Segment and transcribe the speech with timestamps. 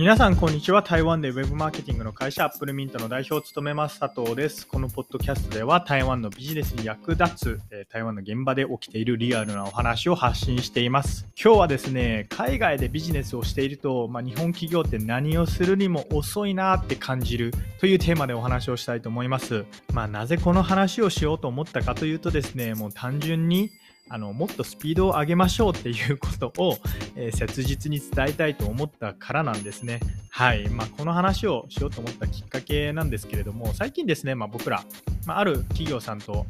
[0.00, 0.82] 皆さん、こんにちは。
[0.82, 4.66] 台湾でウェブマーケティングの会社、アップルミントの代表を務めます、佐藤です。
[4.66, 11.28] このポッドキャストでは、台湾のビジネスに役立つ、台湾の現場で起きているリアルなお話を発信しています。
[11.36, 19.66] 今日はですね、海外でビジネスをしていると、まあ、日本企業って何をするにも遅いなって感じるというテーマでお話をしたいと思います。
[19.92, 23.70] まあ、なぜこの話をしようと思ったかというとですね、もう単純に、
[24.12, 26.76] あのもっとスピードを上げましょうっていうことを、
[27.14, 30.00] えー、切実に伝えたいと思ったからなんですね。
[30.30, 30.68] はい。
[30.68, 34.82] まあ、この話をしようと思ったきっかけなんですけれども、最近ですね、まあ、僕ら、
[35.26, 36.44] まあ、ある企業さんと、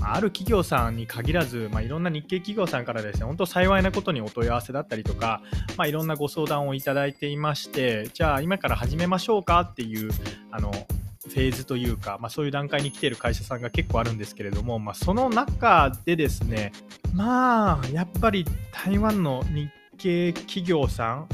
[0.00, 5.42] ある企業さんに限らず、まあ、いろんな日系企業さんからですね、本当幸いなことにお問い合わせだったりとか、
[5.76, 10.10] まあ、いろんなご相談をいただいていまして、じゃあ今から始めましょうかっていう、
[10.50, 10.72] あの、
[11.32, 16.72] フェーズというか、まあ、そういう段階に来ている会社さんが結構あるんですけれども、まあ、その中でですね、
[17.14, 21.28] まあ、やっぱり台湾の日系企業さん、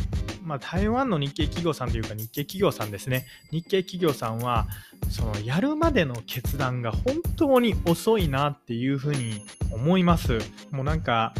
[0.45, 4.67] まあ、台湾の日系企業さんというか日系企業さんですね、日系企業さんは、
[5.11, 10.39] そのやるまでの決断が本当に遅いなっていうふうに思います。
[10.71, 11.35] もうなんか、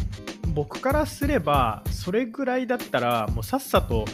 [0.53, 4.05] 僕からすれば、それぐらいだったら、もうさっさと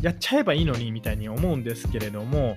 [0.00, 2.56] やっちゃえばいいのにみたいに思うんですけれども、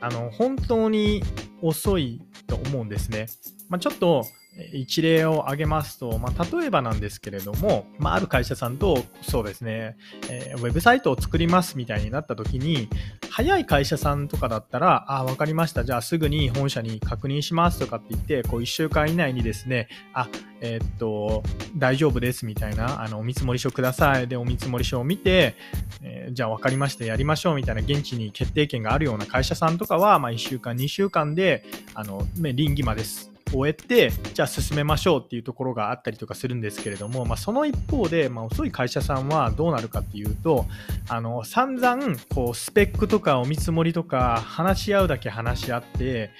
[0.00, 1.22] あの、本当に
[1.62, 3.26] 遅いと思うんですね。
[3.68, 4.24] まあ、ちょっと
[4.72, 9.96] 一例を挙げますと、まあ、例えばなんですけれども、まあ、ある会社さんとそうですね、
[10.30, 12.88] えー、ウェブサイトを作りますみたいになった時に
[13.30, 15.84] 早い会社さんとかだったらあ分かりました。
[15.84, 20.28] じゃあすぐに本社に確認しますとかって言ってこう1週間以内にですねあ
[20.60, 21.42] えー、っと
[21.76, 24.28] 大丈夫ですみたいなあのお見積り書ください。
[24.28, 25.56] でお見積り書を見て、
[26.02, 27.04] えー、じゃあ分かりました。
[27.04, 40.66] やりましょうみたいな現地に決定権があるような会社さんとかは、まあ、1週間2週間であの、ね、臨機まです終えて、じゃあ進めましょうっていうところがあったりとかするんですけれども、まあ、その一方で、まあ、遅い会社さんはどうなるかっていうと、
[41.08, 46.30] あの、散々、こう、スペックとかお見積もりとか話し合うだけ話し合って、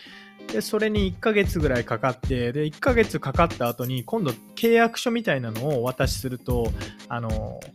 [0.53, 6.73] で、それに1ヶ月ぐらいかかって、で、1ヶ月かかった後に、今度契約書みたいなのをお渡しすると、
[7.09, 7.31] あの、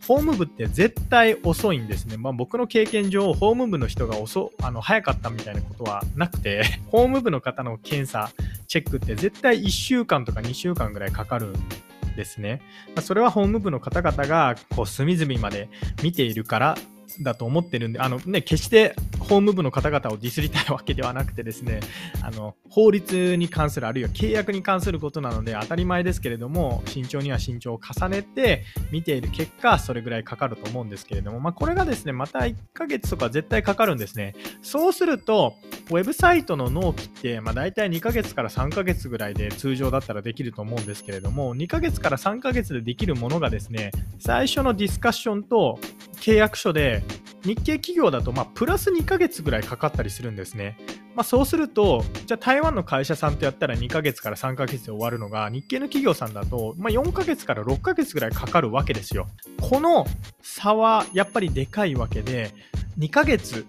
[0.07, 2.17] 法務部って絶対遅いんですね。
[2.17, 8.31] まあ僕の経験上、法務部の人が遅、あの、早かったみたいなことはなくて、 法務部の方の検査、
[8.67, 11.53] チェックって絶対1週間とか2週間ぐらいかかるん
[12.15, 12.61] ですね。
[12.95, 15.69] まあ、それは法務部の方々が、こう、隅々まで
[16.01, 16.77] 見ているから
[17.21, 18.95] だと思ってるんで、あのね、決して
[19.29, 21.81] 法務部の方々をディスりたいわけではなくてですね、
[22.23, 34.33] あの、法律に関する、あるいは契約に関することなので当たり前ですけれども、慎重には慎重を重ねて見ている結果、それぐらいかかると思うんですけれども、まあ、これがですね、また1ヶ月とか絶対かかるんですね。
[34.63, 35.53] そうすると、
[35.91, 45.77] ウェブサイトの納期って、まあ、大体2ヶ月から3ヶ月ぐらいで通常だったらできると思うんですけれども、2ヶ月から3ヶ月でできるものがですね、最初のディスカッションと
[46.15, 47.03] 契約書で
[47.43, 50.77] 日系企業だとまあプラス2ヶ月ぐらいかかったりするんですね。
[51.15, 59.27] まあ、そうすると、じゃあ台湾の会社さんとやったら2ヶ月から3ヶ月で終わるのが、日系の企業さんだと、まあ、4ヶ月から6ヶ月ぐらいかかるわけですよ。
[59.59, 60.05] この
[60.41, 62.53] 差はやっぱりでかいわけで、
[62.99, 63.65] 2ヶ月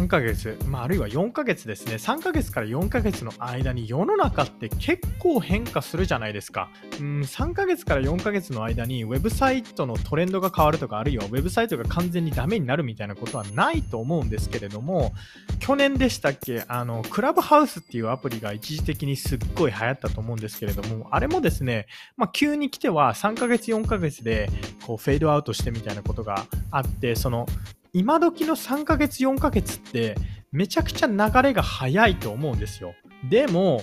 [0.00, 6.70] 3ヶ月、まあ、あるいは4ヶ月ですね、3ヶ月から4ヶ月の間に世の中って結構変化するじゃないですか。
[6.98, 15.12] うん、3ヶ月から4ヶ月の間にウェブサイトのトレンドが変わるとか、あるいはウェブサイトが完全にダメになるみたいなことはないと思うんですけれども、
[15.58, 21.86] 去年でしたっけ、あの、クラブハウスっていうアプリが一時的にすっごい流行ったと思うんですけれども、あれもですね、
[22.16, 24.48] まあ、急に来ては3ヶ月、4ヶ月で
[24.86, 27.46] こうフェードアウトしてみたいなことがあって、その
[27.92, 30.14] 今時の3ヶ月4ヶ月って
[30.52, 32.94] めちゃくちゃ流れが早いと思うんですよ。
[33.28, 33.82] でも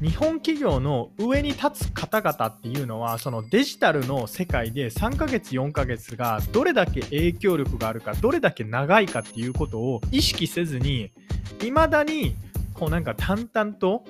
[0.00, 11.10] 日本企業の上に立つ方々っていうのはそのデジタルの世界で3ヶ月4ヶ月がどれだけ影響力があるかどれだけ長いかっていうことを意識せずに
[11.58, 12.36] 未だに
[12.74, 14.04] こうなんか淡々と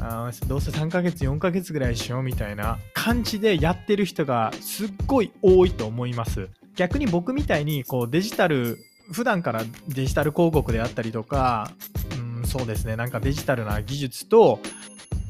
[0.00, 6.48] あどうせ3ヶ月4ヶ月ぐらいしようみたいな感じでやってる人がすっごい多いと思います。
[6.76, 8.78] 逆に僕みたいにこうデジタル
[9.10, 11.70] 普段からデジタル広告であったりとか、
[12.16, 12.96] うん、そうですね。
[12.96, 14.60] なんかデジタルな技術と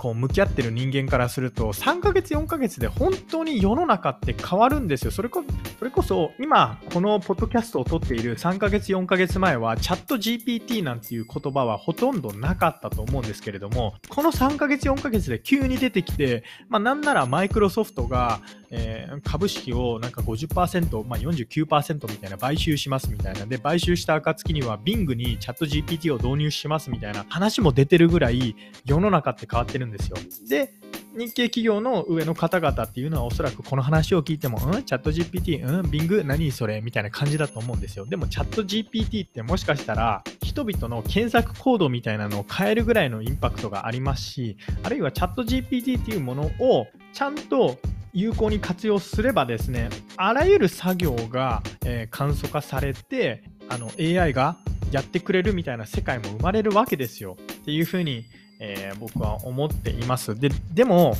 [0.02, 5.12] こう向き合ってる人間からすると3ヶ月4ヶ月で本当に世の中って変わるんですよ。
[5.12, 5.44] それこ
[5.78, 18.40] それこそ今このポッドキャストを撮っている3ヶ月4ヶ月前はチャット GPT なんていう言葉はほとんどなかったと思うんですけれどもこの3ヶ月4ヶ月で急に出てきて、まあ、なんならマイクロソフトが、
[18.74, 30.16] えー、株式をなんか50%、まあ、49%みたいな買収しますみたいなで買収した暁には Bing にチャット GPT を導入しますみたいな話も出てるぐらい世の中って変わってるんですよ。
[30.48, 30.72] で、
[31.14, 38.06] 日系企業の上の方々っていうのはおそらくこの話を聞いても、うん、チャット GPT、うん、Bing、何それみたいな感じだと思うんですよ。
[38.06, 47.78] でもチャット GPT ってもしかしたら人々の検索行動みたいなのを変えるぐらいのインパクトがありますし、あるいはチャット GPT っていうものをちゃんと
[48.12, 54.56] 有効に活用すればですね、あらゆる作業が、えー、簡素化されて、あの AI が
[54.90, 58.24] やってくれるみたいな世界も生まれるわけですよっていうふうに
[58.64, 60.38] えー、僕は思っています。
[60.38, 61.16] ででも、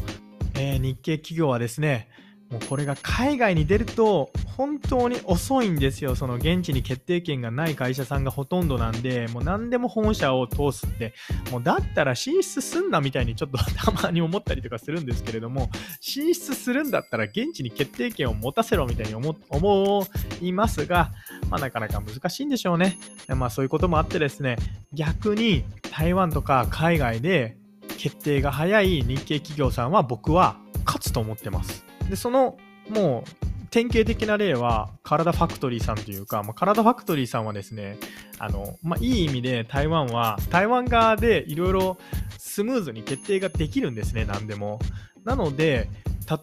[0.55, 2.09] えー、日系企業はですね、
[2.53, 6.15] もうこれが海外に出ると本当に遅いんですよ。
[6.15, 11.15] その現地に決定権がない会社さんがほとんどなんで、もう何でも本社を通すって、
[11.51, 15.71] もうだったら進出すんなみたいにちょっとたまに思ったりとかするんですけれども、
[16.01, 20.07] 進出するんだったら現地に決定権を持たせろみたいに思思
[20.43, 21.11] いますが、
[21.49, 22.99] まあなかなか難しいんでしょうね。
[23.29, 24.57] まあそういうこともあってですね、
[24.93, 27.57] 逆に台湾とか海外で
[27.97, 31.92] 決定が早い日系企業さんは僕は勝つと思ってます。
[32.09, 32.57] で、その、
[32.89, 37.99] もう、典型的な例は、体ファクトリーさんというか、まあ、体ファクトリーさんはですね、
[38.39, 41.97] あの、まあ、いい意味で台湾は、台湾側でいろいろ
[42.37, 44.79] スムーズに決定ができるんですね、何でも。
[45.25, 45.89] なので、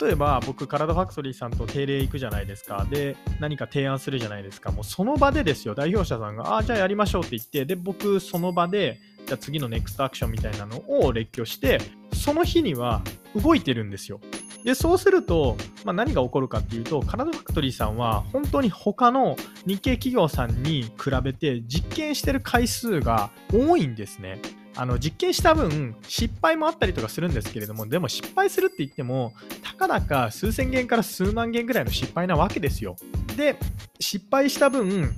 [0.02, 2.88] 例えば僕、体ファクトリーさんと定例行くじゃないですか。
[2.90, 4.72] で、何か提案するじゃないですか。
[4.72, 11.80] もうその場でですよ、代表者さんが、ああ、じゃあやりましょうって言って、で、僕、その場で、じゃあ次のネクストアクションみたいなのを列挙して、
[12.14, 13.02] その日には
[13.36, 14.20] 動いてるんですよ。
[14.64, 19.36] で、そうすると、まあ、何が起こるかっていうと、カナダファクトリーさんは本当に他の
[19.66, 24.42] 日系企業さんに比べて実験してる回数が多いんですね。
[24.76, 32.96] あの実験した分失敗もあったりとかするんですけれどもでも失敗するって言ってもたかだか数千件から数万件ぐらいの失敗なわけですよ
[33.36, 33.58] で
[34.00, 35.14] 失敗した分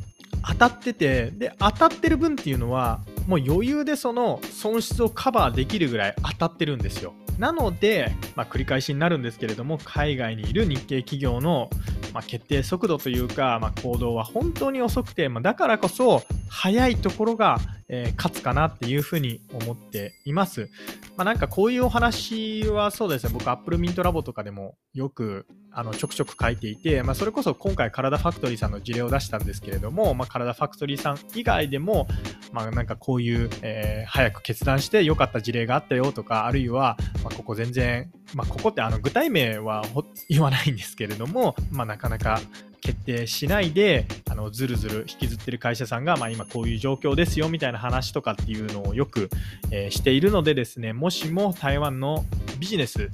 [0.48, 11.70] 当たっててで当たってる分っていうのはもう余裕でその損失をカバーできるぐらい当たってるんですよなので、まあ、繰り返しになるんですけれども、海外にいる日系企業の、
[12.14, 17.58] まあ、決定速度というか、まあ、行動は本当に遅くて、まあ、だからこそ、早いところが、
[17.88, 20.70] えー、勝つかなっていうふうに思っています。
[21.18, 32.08] まあ、なんかこういうお話はそうですね、僕、Apple Mint Labo とかでもよくあのちょくちょく書いていて、まあ、それこそ今回、体ファクトリーさんの事例を出したんですけれども、まあ、体ファクトリーさん以外でも、
[32.52, 39.84] まあ、なんかこういう、えー、早く決断して良かった事例があったよとか、あるいは、まあ、ここ全然、まあ、ここってあの具体名は
[40.30, 42.42] 言わないんですけれども、 まあ、なかなか
[42.82, 49.30] 決定しないで、あのずるずる引きずってる会社さんが、まあ、今こういう状況ですよみたいな話とかっていうのをよく、
[49.70, 52.26] えー、しているのでですね、もしも台湾の
[52.60, 53.10] ビジネス、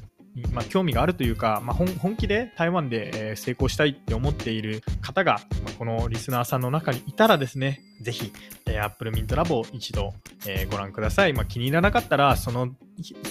[0.51, 8.31] まあ、興味があるというか、まあ、本気で台湾で、成功したいって思っている方が、まあ、このリスナーさんの中にいたらですね、ぜひ、
[8.67, 10.13] えー、Apple Mint Lab を一度、
[10.45, 11.33] えー、ご覧ください。
[11.33, 12.69] まあ、気に入らなかったら、その、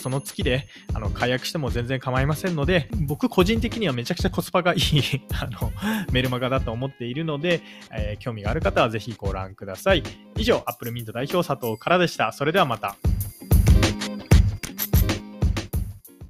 [0.00, 4.81] その月であの解約しても全然構いませんので、僕個人的にはめちゃくちゃコスパがいい
[5.41, 5.73] あの
[6.12, 7.61] メルマガだと思っているので、
[7.93, 10.03] えー、興味がある方はぜひご覧ください。
[10.37, 12.32] 以上、Apple Mint 代表佐藤からでした。
[12.32, 12.97] それではまた。